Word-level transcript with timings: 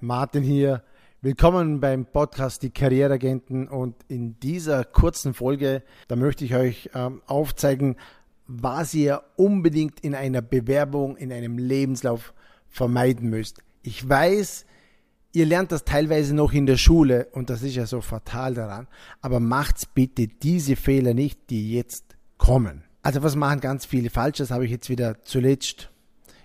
Martin 0.00 0.42
hier. 0.42 0.82
Willkommen 1.22 1.80
beim 1.80 2.04
Podcast 2.04 2.62
Die 2.62 2.68
Karriereagenten 2.68 3.66
und 3.66 3.96
in 4.08 4.38
dieser 4.40 4.84
kurzen 4.84 5.32
Folge, 5.32 5.82
da 6.06 6.16
möchte 6.16 6.44
ich 6.44 6.54
euch 6.54 6.90
ähm, 6.94 7.22
aufzeigen, 7.24 7.96
was 8.46 8.92
ihr 8.92 9.22
unbedingt 9.36 10.00
in 10.00 10.14
einer 10.14 10.42
Bewerbung, 10.42 11.16
in 11.16 11.32
einem 11.32 11.56
Lebenslauf 11.56 12.34
vermeiden 12.68 13.30
müsst. 13.30 13.62
Ich 13.82 14.06
weiß, 14.06 14.66
ihr 15.32 15.46
lernt 15.46 15.72
das 15.72 15.84
teilweise 15.84 16.34
noch 16.34 16.52
in 16.52 16.66
der 16.66 16.76
Schule 16.76 17.28
und 17.32 17.48
das 17.48 17.62
ist 17.62 17.76
ja 17.76 17.86
so 17.86 18.02
fatal 18.02 18.52
daran, 18.52 18.86
aber 19.22 19.40
macht's 19.40 19.86
bitte 19.86 20.28
diese 20.28 20.76
Fehler 20.76 21.14
nicht, 21.14 21.48
die 21.48 21.72
jetzt 21.72 22.16
kommen. 22.36 22.84
Also 23.02 23.22
was 23.22 23.34
machen 23.34 23.60
ganz 23.60 23.86
viele 23.86 24.10
falsch, 24.10 24.38
das 24.38 24.50
habe 24.50 24.66
ich 24.66 24.70
jetzt 24.70 24.90
wieder 24.90 25.24
zuletzt 25.24 25.90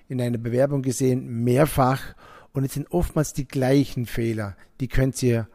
in 0.07 0.21
einer 0.21 0.37
Bewerbung 0.37 0.83
gesehen, 0.83 1.43
mehrfach 1.43 2.15
und 2.53 2.63
es 2.63 2.73
sind 2.73 2.91
oftmals 2.91 3.33
die 3.33 3.47
gleichen 3.47 4.05
Fehler, 4.05 4.55
die 4.79 4.87
könnt 4.87 5.21
ihr 5.23 5.47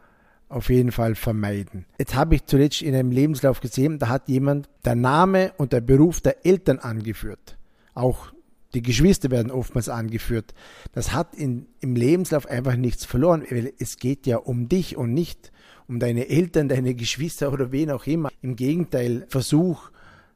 auf 0.49 0.69
jeden 0.69 0.91
Fall 0.91 1.15
vermeiden. 1.15 1.85
Jetzt 1.97 2.15
habe 2.15 2.35
ich 2.35 2.45
zuletzt 2.45 2.81
in 2.81 2.95
einem 2.95 3.11
Lebenslauf 3.11 3.59
gesehen, 3.59 3.99
da 3.99 4.09
hat 4.09 4.29
jemand 4.29 4.69
der 4.85 4.95
Name 4.95 5.53
und 5.57 5.73
der 5.73 5.81
Beruf 5.81 6.21
der 6.21 6.45
Eltern 6.45 6.79
angeführt. 6.79 7.57
Auch 7.93 8.31
die 8.73 8.81
Geschwister 8.81 9.31
werden 9.31 9.51
oftmals 9.51 9.89
angeführt. 9.89 10.53
Das 10.91 11.13
hat 11.13 11.33
in, 11.33 11.67
im 11.79 11.95
Lebenslauf 11.95 12.45
einfach 12.45 12.75
nichts 12.75 13.05
verloren, 13.05 13.43
weil 13.49 13.73
es 13.79 13.97
geht 13.97 14.27
ja 14.27 14.37
um 14.37 14.67
dich 14.67 14.97
und 14.97 15.13
nicht 15.13 15.51
um 15.87 15.99
deine 15.99 16.27
Eltern, 16.27 16.67
deine 16.67 16.93
Geschwister 16.93 17.53
oder 17.53 17.71
wen 17.71 17.89
auch 17.89 18.05
immer. 18.05 18.29
Im 18.41 18.55
Gegenteil, 18.55 19.25
Versuch, 19.29 19.91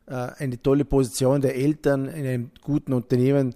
äh, 0.06 0.14
eine 0.14 0.62
tolle 0.62 0.86
Position 0.86 1.42
der 1.42 1.56
Eltern 1.56 2.08
in 2.08 2.26
einem 2.26 2.52
guten 2.62 2.94
Unternehmen 2.94 3.56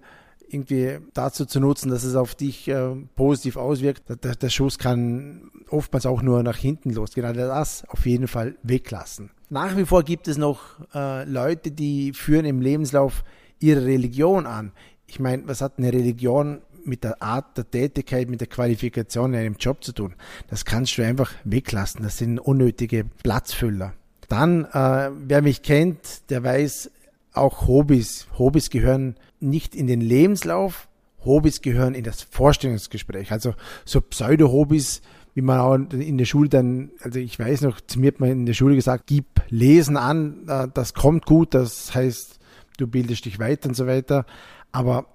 irgendwie 0.54 0.98
dazu 1.12 1.44
zu 1.44 1.60
nutzen, 1.60 1.90
dass 1.90 2.04
es 2.04 2.14
auf 2.14 2.34
dich 2.34 2.68
äh, 2.68 2.94
positiv 3.16 3.56
auswirkt. 3.56 4.04
Der, 4.08 4.34
der, 4.34 4.48
Schuss 4.48 4.78
kann 4.78 5.50
oftmals 5.68 6.06
auch 6.06 6.22
nur 6.22 6.42
nach 6.42 6.56
hinten 6.56 6.90
losgehen. 6.90 7.26
Also 7.26 7.40
das 7.40 7.84
auf 7.88 8.06
jeden 8.06 8.28
Fall 8.28 8.56
weglassen. 8.62 9.30
Nach 9.50 9.76
wie 9.76 9.84
vor 9.84 10.02
gibt 10.02 10.28
es 10.28 10.38
noch 10.38 10.60
äh, 10.94 11.24
Leute, 11.24 11.70
die 11.70 12.12
führen 12.12 12.44
im 12.44 12.60
Lebenslauf 12.60 13.24
ihre 13.60 13.84
Religion 13.84 14.46
an. 14.46 14.72
Ich 15.06 15.20
meine, 15.20 15.46
was 15.46 15.60
hat 15.60 15.78
eine 15.78 15.92
Religion 15.92 16.62
mit 16.84 17.04
der 17.04 17.22
Art 17.22 17.56
der 17.56 17.70
Tätigkeit, 17.70 18.28
mit 18.28 18.40
der 18.40 18.48
Qualifikation 18.48 19.34
in 19.34 19.40
einem 19.40 19.56
Job 19.58 19.84
zu 19.84 19.92
tun? 19.92 20.14
Das 20.48 20.64
kannst 20.64 20.96
du 20.98 21.02
einfach 21.02 21.32
weglassen. 21.44 22.02
Das 22.02 22.18
sind 22.18 22.38
unnötige 22.38 23.04
Platzfüller. 23.22 23.94
Dann, 24.28 24.64
äh, 24.64 25.10
wer 25.16 25.42
mich 25.42 25.62
kennt, 25.62 26.30
der 26.30 26.42
weiß, 26.42 26.90
auch 27.34 27.66
Hobbys. 27.66 28.26
Hobbys 28.38 28.70
gehören 28.70 29.16
nicht 29.40 29.74
in 29.74 29.86
den 29.86 30.00
Lebenslauf, 30.00 30.88
Hobbys 31.24 31.60
gehören 31.60 31.94
in 31.94 32.04
das 32.04 32.22
Vorstellungsgespräch. 32.22 33.32
Also 33.32 33.54
so 33.84 34.00
Pseudo-Hobbys, 34.00 35.02
wie 35.34 35.42
man 35.42 35.60
auch 35.60 35.74
in 35.92 36.18
der 36.18 36.26
Schule 36.26 36.48
dann, 36.48 36.90
also 37.00 37.18
ich 37.18 37.38
weiß 37.38 37.62
noch, 37.62 37.80
zu 37.80 37.98
mir 37.98 38.08
hat 38.08 38.20
man 38.20 38.30
in 38.30 38.46
der 38.46 38.54
Schule 38.54 38.74
gesagt, 38.74 39.04
gib 39.06 39.26
Lesen 39.48 39.96
an, 39.96 40.46
äh, 40.48 40.68
das 40.72 40.94
kommt 40.94 41.26
gut, 41.26 41.54
das 41.54 41.94
heißt, 41.94 42.38
du 42.78 42.86
bildest 42.86 43.24
dich 43.24 43.38
weiter 43.38 43.68
und 43.68 43.74
so 43.74 43.86
weiter. 43.86 44.26
Aber 44.72 45.06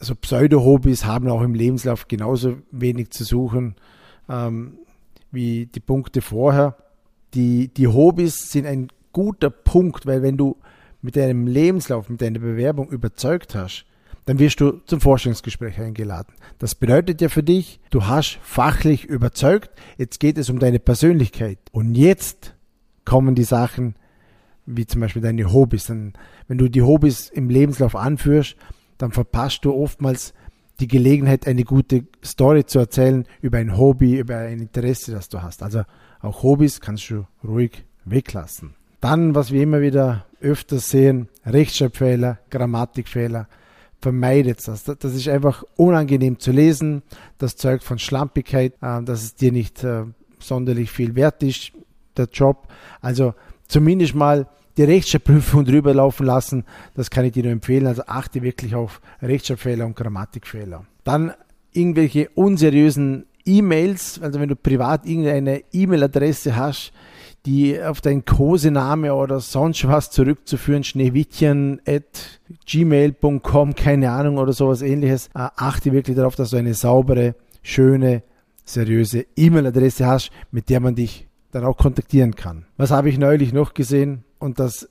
so 0.00 0.14
Pseudo-Hobbys 0.14 1.04
haben 1.04 1.28
auch 1.28 1.42
im 1.42 1.54
Lebenslauf 1.54 2.08
genauso 2.08 2.58
wenig 2.70 3.10
zu 3.10 3.24
suchen 3.24 3.76
ähm, 4.28 4.78
wie 5.30 5.66
die 5.66 5.80
Punkte 5.80 6.20
vorher. 6.20 6.76
Die, 7.34 7.68
die 7.68 7.88
Hobbys 7.88 8.50
sind 8.50 8.66
ein 8.66 8.88
guter 9.12 9.50
Punkt, 9.50 10.06
weil 10.06 10.22
wenn 10.22 10.36
du 10.36 10.56
mit 11.04 11.16
deinem 11.16 11.46
Lebenslauf, 11.46 12.08
mit 12.08 12.22
deiner 12.22 12.38
Bewerbung 12.38 12.88
überzeugt 12.88 13.54
hast, 13.54 13.84
dann 14.24 14.38
wirst 14.38 14.58
du 14.60 14.80
zum 14.86 15.02
Forschungsgespräch 15.02 15.78
eingeladen. 15.78 16.32
Das 16.58 16.74
bedeutet 16.74 17.20
ja 17.20 17.28
für 17.28 17.42
dich, 17.42 17.78
du 17.90 18.06
hast 18.06 18.38
fachlich 18.42 19.04
überzeugt, 19.04 19.70
jetzt 19.98 20.18
geht 20.18 20.38
es 20.38 20.48
um 20.48 20.58
deine 20.58 20.78
Persönlichkeit. 20.78 21.58
Und 21.72 21.94
jetzt 21.94 22.54
kommen 23.04 23.34
die 23.34 23.44
Sachen, 23.44 23.96
wie 24.64 24.86
zum 24.86 25.02
Beispiel 25.02 25.20
deine 25.20 25.52
Hobbys. 25.52 25.88
Dann, 25.88 26.14
wenn 26.48 26.56
du 26.56 26.70
die 26.70 26.80
Hobbys 26.80 27.28
im 27.28 27.50
Lebenslauf 27.50 27.96
anführst, 27.96 28.56
dann 28.96 29.12
verpasst 29.12 29.66
du 29.66 29.74
oftmals 29.74 30.32
die 30.80 30.88
Gelegenheit, 30.88 31.46
eine 31.46 31.64
gute 31.64 32.06
Story 32.24 32.64
zu 32.64 32.78
erzählen 32.78 33.26
über 33.42 33.58
ein 33.58 33.76
Hobby, 33.76 34.18
über 34.18 34.38
ein 34.38 34.58
Interesse, 34.58 35.12
das 35.12 35.28
du 35.28 35.42
hast. 35.42 35.62
Also 35.62 35.82
auch 36.20 36.42
Hobbys 36.42 36.80
kannst 36.80 37.10
du 37.10 37.26
ruhig 37.46 37.84
weglassen. 38.06 38.74
Dann, 39.04 39.34
was 39.34 39.52
wir 39.52 39.62
immer 39.62 39.82
wieder 39.82 40.24
öfters 40.40 40.88
sehen, 40.88 41.28
Rechtschreibfehler, 41.44 42.38
Grammatikfehler. 42.48 43.48
Vermeidet 44.00 44.66
das. 44.66 44.84
Das 44.84 45.14
ist 45.14 45.28
einfach 45.28 45.62
unangenehm 45.76 46.38
zu 46.38 46.52
lesen. 46.52 47.02
Das 47.36 47.56
zeugt 47.56 47.84
von 47.84 47.98
Schlampigkeit, 47.98 48.72
äh, 48.80 49.02
dass 49.02 49.22
es 49.22 49.34
dir 49.34 49.52
nicht 49.52 49.84
äh, 49.84 50.04
sonderlich 50.38 50.90
viel 50.90 51.16
wert 51.16 51.42
ist, 51.42 51.72
der 52.16 52.28
Job. 52.32 52.66
Also 53.02 53.34
zumindest 53.68 54.14
mal 54.14 54.48
die 54.78 54.84
Rechtschreibprüfung 54.84 55.64
drüber 55.66 55.92
laufen 55.92 56.24
lassen. 56.24 56.64
Das 56.94 57.10
kann 57.10 57.26
ich 57.26 57.32
dir 57.32 57.42
nur 57.42 57.52
empfehlen. 57.52 57.86
Also 57.86 58.04
achte 58.06 58.40
wirklich 58.40 58.74
auf 58.74 59.02
Rechtschreibfehler 59.20 59.84
und 59.84 59.96
Grammatikfehler. 59.96 60.86
Dann 61.04 61.34
irgendwelche 61.74 62.30
unseriösen 62.30 63.26
E-Mails, 63.44 64.18
also 64.22 64.40
wenn 64.40 64.48
du 64.48 64.56
privat 64.56 65.04
irgendeine 65.04 65.62
E-Mail-Adresse 65.72 66.56
hast, 66.56 66.94
die 67.46 67.80
auf 67.80 68.00
deinen 68.00 68.24
Kosename 68.24 69.14
oder 69.14 69.40
sonst 69.40 69.86
was 69.86 70.10
zurückzuführen, 70.10 70.82
schneewittchen 70.82 71.80
at 71.86 72.40
gmail.com, 72.66 73.74
keine 73.74 74.10
Ahnung 74.10 74.38
oder 74.38 74.52
sowas 74.52 74.80
ähnliches. 74.80 75.28
Äh, 75.28 75.48
achte 75.56 75.92
wirklich 75.92 76.16
darauf, 76.16 76.36
dass 76.36 76.50
du 76.50 76.56
eine 76.56 76.74
saubere, 76.74 77.34
schöne, 77.62 78.22
seriöse 78.64 79.26
E-Mail-Adresse 79.36 80.06
hast, 80.06 80.30
mit 80.50 80.70
der 80.70 80.80
man 80.80 80.94
dich 80.94 81.28
dann 81.50 81.64
auch 81.64 81.76
kontaktieren 81.76 82.34
kann. 82.34 82.66
Was 82.76 82.90
habe 82.90 83.10
ich 83.10 83.18
neulich 83.18 83.52
noch 83.52 83.74
gesehen 83.74 84.24
und 84.38 84.58
das 84.58 84.88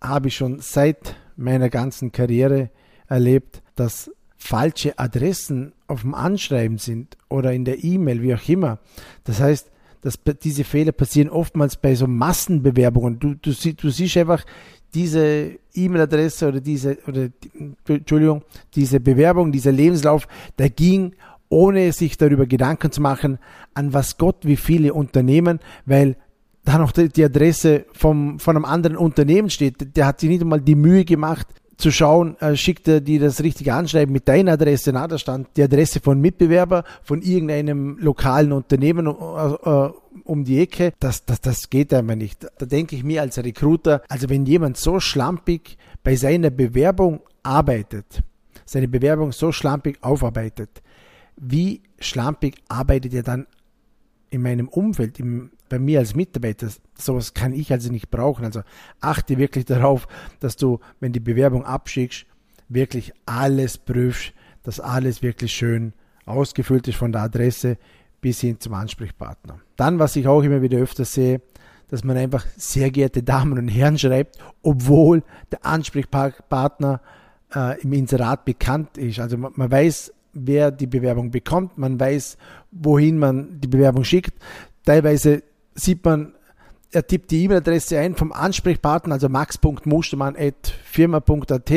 habe 0.00 0.28
ich 0.28 0.36
schon 0.36 0.60
seit 0.60 1.16
meiner 1.36 1.70
ganzen 1.70 2.10
Karriere 2.10 2.70
erlebt, 3.06 3.62
dass 3.76 4.10
falsche 4.36 4.98
Adressen 4.98 5.72
auf 5.86 6.02
dem 6.02 6.14
Anschreiben 6.14 6.78
sind 6.78 7.16
oder 7.28 7.52
in 7.52 7.64
der 7.64 7.84
E-Mail, 7.84 8.22
wie 8.22 8.34
auch 8.34 8.48
immer. 8.48 8.78
Das 9.24 9.40
heißt, 9.40 9.70
dass 10.02 10.18
diese 10.42 10.64
Fehler 10.64 10.92
passieren 10.92 11.28
oftmals 11.28 11.76
bei 11.76 11.94
so 11.94 12.06
Massenbewerbungen. 12.06 13.18
Du, 13.18 13.34
du, 13.34 13.52
du 13.52 13.90
siehst 13.90 14.16
einfach 14.16 14.44
diese 14.94 15.58
E-Mail-Adresse 15.74 16.48
oder 16.48 16.60
diese, 16.60 16.98
oder, 17.06 17.28
Entschuldigung, 17.86 18.42
diese 18.74 19.00
Bewerbung, 19.00 19.52
dieser 19.52 19.72
Lebenslauf, 19.72 20.26
der 20.58 20.70
ging, 20.70 21.14
ohne 21.48 21.92
sich 21.92 22.16
darüber 22.16 22.46
Gedanken 22.46 22.90
zu 22.92 23.00
machen, 23.00 23.38
an 23.74 23.92
was 23.92 24.18
Gott 24.18 24.38
wie 24.42 24.56
viele 24.56 24.94
Unternehmen, 24.94 25.60
weil 25.84 26.16
da 26.64 26.78
noch 26.78 26.92
die 26.92 27.24
Adresse 27.24 27.86
vom, 27.92 28.38
von 28.38 28.56
einem 28.56 28.64
anderen 28.64 28.96
Unternehmen 28.96 29.50
steht. 29.50 29.96
Der 29.96 30.06
hat 30.06 30.20
sich 30.20 30.28
nicht 30.28 30.42
einmal 30.42 30.60
die 30.60 30.74
Mühe 30.74 31.04
gemacht, 31.04 31.46
zu 31.80 31.90
schauen, 31.90 32.36
äh, 32.40 32.56
schickt 32.56 32.86
er 32.88 33.00
dir 33.00 33.20
das 33.20 33.42
richtige 33.42 33.74
Anschreiben 33.74 34.12
mit 34.12 34.28
deiner 34.28 34.52
Adresse. 34.52 34.92
Na, 34.92 35.08
da 35.08 35.18
stand 35.18 35.48
die 35.56 35.62
Adresse 35.62 36.00
von 36.00 36.20
Mitbewerber, 36.20 36.84
von 37.02 37.22
irgendeinem 37.22 37.98
lokalen 37.98 38.52
Unternehmen 38.52 39.06
äh, 39.06 39.10
äh, 39.10 39.90
um 40.24 40.44
die 40.44 40.60
Ecke. 40.60 40.92
Das, 41.00 41.24
das, 41.24 41.40
das 41.40 41.70
geht 41.70 41.92
einfach 41.92 42.14
nicht. 42.14 42.46
Da 42.58 42.66
denke 42.66 42.96
ich 42.96 43.04
mir 43.04 43.22
als 43.22 43.38
Recruiter, 43.38 44.02
also 44.08 44.28
wenn 44.28 44.46
jemand 44.46 44.76
so 44.76 45.00
schlampig 45.00 45.78
bei 46.02 46.16
seiner 46.16 46.50
Bewerbung 46.50 47.20
arbeitet, 47.42 48.22
seine 48.64 48.88
Bewerbung 48.88 49.32
so 49.32 49.50
schlampig 49.50 49.98
aufarbeitet, 50.02 50.82
wie 51.36 51.82
schlampig 51.98 52.56
arbeitet 52.68 53.14
er 53.14 53.22
dann 53.22 53.46
in 54.30 54.42
meinem 54.42 54.68
Umfeld, 54.68 55.18
im, 55.18 55.50
bei 55.68 55.78
mir 55.78 55.98
als 55.98 56.14
Mitarbeiter, 56.14 56.68
sowas 56.96 57.34
kann 57.34 57.52
ich 57.52 57.72
also 57.72 57.90
nicht 57.90 58.10
brauchen. 58.10 58.44
Also 58.44 58.62
achte 59.00 59.38
wirklich 59.38 59.64
darauf, 59.66 60.08
dass 60.38 60.56
du, 60.56 60.80
wenn 61.00 61.12
die 61.12 61.20
Bewerbung 61.20 61.64
abschickst, 61.64 62.26
wirklich 62.68 63.12
alles 63.26 63.78
prüfst, 63.78 64.32
dass 64.62 64.80
alles 64.80 65.22
wirklich 65.22 65.52
schön 65.52 65.92
ausgefüllt 66.26 66.86
ist 66.88 66.96
von 66.96 67.12
der 67.12 67.22
Adresse 67.22 67.76
bis 68.20 68.40
hin 68.40 68.60
zum 68.60 68.74
Ansprechpartner. 68.74 69.60
Dann, 69.76 69.98
was 69.98 70.16
ich 70.16 70.28
auch 70.28 70.42
immer 70.42 70.62
wieder 70.62 70.78
öfter 70.78 71.04
sehe, 71.04 71.40
dass 71.88 72.04
man 72.04 72.16
einfach 72.16 72.46
sehr 72.56 72.90
geehrte 72.90 73.22
Damen 73.22 73.58
und 73.58 73.68
Herren 73.68 73.98
schreibt, 73.98 74.38
obwohl 74.62 75.24
der 75.50 75.66
Ansprechpartner 75.66 77.00
äh, 77.54 77.80
im 77.82 77.92
Inserat 77.92 78.44
bekannt 78.44 78.96
ist. 78.96 79.18
Also 79.18 79.36
man, 79.36 79.52
man 79.56 79.70
weiß, 79.70 80.12
wer 80.32 80.70
die 80.70 80.86
Bewerbung 80.86 81.30
bekommt, 81.30 81.78
man 81.78 81.98
weiß, 81.98 82.36
wohin 82.70 83.18
man 83.18 83.60
die 83.60 83.68
Bewerbung 83.68 84.04
schickt. 84.04 84.34
Teilweise 84.84 85.42
sieht 85.74 86.04
man, 86.04 86.34
er 86.92 87.06
tippt 87.06 87.30
die 87.30 87.44
E-Mail-Adresse 87.44 87.98
ein 87.98 88.14
vom 88.14 88.32
Ansprechpartner, 88.32 89.14
also 89.14 89.28
max.mustermann.firma.at 89.28 91.70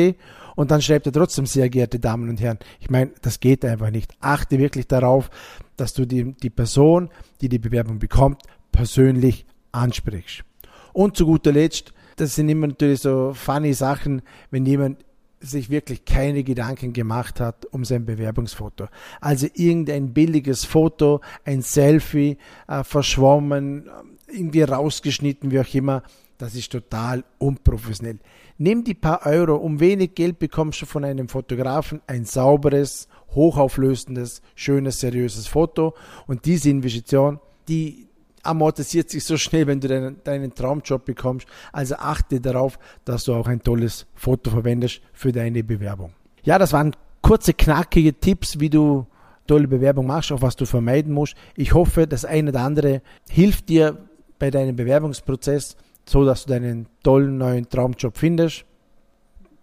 und 0.56 0.70
dann 0.70 0.82
schreibt 0.82 1.06
er 1.06 1.12
trotzdem, 1.12 1.46
sehr 1.46 1.68
geehrte 1.68 1.98
Damen 1.98 2.28
und 2.28 2.40
Herren. 2.40 2.58
Ich 2.80 2.90
meine, 2.90 3.10
das 3.22 3.40
geht 3.40 3.64
einfach 3.64 3.90
nicht. 3.90 4.12
Achte 4.20 4.58
wirklich 4.58 4.86
darauf, 4.86 5.30
dass 5.76 5.94
du 5.94 6.06
die, 6.06 6.32
die 6.34 6.50
Person, 6.50 7.10
die 7.40 7.48
die 7.48 7.58
Bewerbung 7.58 7.98
bekommt, 7.98 8.42
persönlich 8.70 9.46
ansprichst. 9.72 10.44
Und 10.92 11.16
zu 11.16 11.26
guter 11.26 11.52
Letzt, 11.52 11.92
das 12.16 12.36
sind 12.36 12.48
immer 12.48 12.68
natürlich 12.68 13.00
so 13.00 13.32
funny 13.34 13.74
Sachen, 13.74 14.22
wenn 14.50 14.64
jemand 14.64 15.04
sich 15.44 15.70
wirklich 15.70 16.04
keine 16.04 16.42
Gedanken 16.42 16.92
gemacht 16.92 17.40
hat 17.40 17.66
um 17.66 17.84
sein 17.84 18.04
Bewerbungsfoto. 18.04 18.88
Also 19.20 19.46
irgendein 19.54 20.12
billiges 20.12 20.64
Foto, 20.64 21.20
ein 21.44 21.62
Selfie, 21.62 22.38
äh, 22.68 22.84
verschwommen, 22.84 23.90
irgendwie 24.28 24.62
rausgeschnitten, 24.62 25.50
wie 25.50 25.60
auch 25.60 25.74
immer, 25.74 26.02
das 26.38 26.54
ist 26.54 26.72
total 26.72 27.24
unprofessionell. 27.38 28.18
Nimm 28.58 28.84
die 28.84 28.94
paar 28.94 29.26
Euro, 29.26 29.56
um 29.56 29.80
wenig 29.80 30.14
Geld 30.14 30.38
bekommst 30.38 30.82
du 30.82 30.86
von 30.86 31.04
einem 31.04 31.28
Fotografen 31.28 32.00
ein 32.06 32.24
sauberes, 32.24 33.08
hochauflösendes, 33.34 34.42
schönes, 34.54 35.00
seriöses 35.00 35.46
Foto 35.46 35.94
und 36.26 36.44
diese 36.44 36.70
Investition, 36.70 37.40
die 37.68 38.08
amortisiert 38.44 39.10
sich 39.10 39.24
so 39.24 39.36
schnell, 39.36 39.66
wenn 39.66 39.80
du 39.80 39.88
deinen, 39.88 40.22
deinen 40.24 40.54
Traumjob 40.54 41.04
bekommst. 41.04 41.46
Also 41.72 41.96
achte 41.96 42.40
darauf, 42.40 42.78
dass 43.04 43.24
du 43.24 43.34
auch 43.34 43.48
ein 43.48 43.62
tolles 43.62 44.06
Foto 44.14 44.50
verwendest 44.50 45.00
für 45.12 45.32
deine 45.32 45.64
Bewerbung. 45.64 46.12
Ja, 46.42 46.58
das 46.58 46.72
waren 46.72 46.94
kurze, 47.22 47.54
knackige 47.54 48.12
Tipps, 48.14 48.60
wie 48.60 48.70
du 48.70 49.06
tolle 49.46 49.68
Bewerbung 49.68 50.06
machst, 50.06 50.32
auch 50.32 50.42
was 50.42 50.56
du 50.56 50.66
vermeiden 50.66 51.12
musst. 51.12 51.34
Ich 51.56 51.74
hoffe, 51.74 52.06
das 52.06 52.24
eine 52.24 52.50
oder 52.50 52.60
andere 52.60 53.02
hilft 53.28 53.68
dir 53.68 53.98
bei 54.38 54.50
deinem 54.50 54.76
Bewerbungsprozess, 54.76 55.76
so 56.06 56.24
dass 56.24 56.44
du 56.44 56.52
deinen 56.52 56.86
tollen 57.02 57.38
neuen 57.38 57.68
Traumjob 57.68 58.16
findest. 58.16 58.64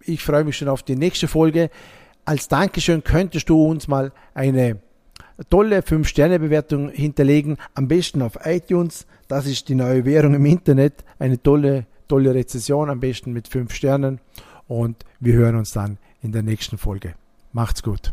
Ich 0.04 0.22
freue 0.22 0.44
mich 0.44 0.56
schon 0.56 0.68
auf 0.68 0.82
die 0.82 0.96
nächste 0.96 1.28
Folge. 1.28 1.70
Als 2.24 2.48
Dankeschön 2.48 3.04
könntest 3.04 3.48
du 3.48 3.64
uns 3.64 3.88
mal 3.88 4.12
eine 4.34 4.81
tolle 5.48 5.80
5-Sterne-Bewertung 5.80 6.90
hinterlegen, 6.90 7.56
am 7.74 7.88
besten 7.88 8.22
auf 8.22 8.38
iTunes. 8.44 9.06
Das 9.28 9.46
ist 9.46 9.68
die 9.68 9.74
neue 9.74 10.04
Währung 10.04 10.34
im 10.34 10.46
Internet. 10.46 11.04
Eine 11.18 11.42
tolle, 11.42 11.86
tolle 12.08 12.34
Rezession, 12.34 12.90
am 12.90 13.00
besten 13.00 13.32
mit 13.32 13.48
5 13.48 13.72
Sternen. 13.74 14.20
Und 14.68 15.04
wir 15.20 15.34
hören 15.34 15.56
uns 15.56 15.72
dann 15.72 15.98
in 16.22 16.32
der 16.32 16.42
nächsten 16.42 16.78
Folge. 16.78 17.14
Macht's 17.52 17.82
gut. 17.82 18.12